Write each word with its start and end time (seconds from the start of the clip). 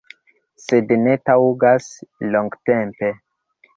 Sed 0.61 0.93
ne 1.01 1.13
taŭgas 1.31 1.91
longtempe. 2.33 3.13